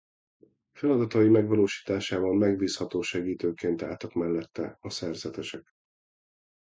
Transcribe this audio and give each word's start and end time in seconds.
Feladatai 0.71 1.27
megvalósításában 1.29 2.35
megbízható 2.35 3.01
segítőként 3.01 3.81
álltak 3.81 4.13
mellette 4.13 4.77
a 4.81 4.89
szerzetesek. 4.89 5.73